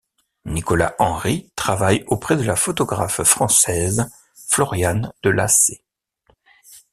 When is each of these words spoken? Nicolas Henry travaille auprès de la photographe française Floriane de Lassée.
Nicolas 0.45 0.95
Henry 0.97 1.51
travaille 1.55 2.03
auprès 2.07 2.35
de 2.35 2.41
la 2.41 2.55
photographe 2.55 3.21
française 3.21 4.09
Floriane 4.47 5.13
de 5.21 5.29
Lassée. 5.29 5.83